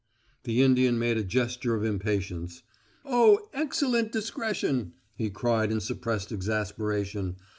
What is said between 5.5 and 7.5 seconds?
in suppressed exasperation.